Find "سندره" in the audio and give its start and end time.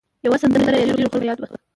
0.41-0.77